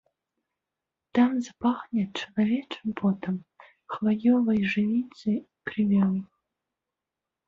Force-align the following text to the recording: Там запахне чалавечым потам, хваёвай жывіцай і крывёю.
Там 1.17 1.31
запахне 1.47 2.05
чалавечым 2.19 2.87
потам, 3.01 3.35
хваёвай 3.97 4.59
жывіцай 4.71 5.37
і 5.37 5.43
крывёю. 5.71 6.09